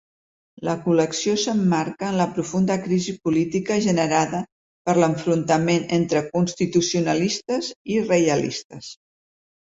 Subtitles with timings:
[0.67, 4.39] La col·lecció s'emmarca en la profunda crisi política generada
[4.89, 8.89] per l'enfrontament entre constitucionalistes i reialistes.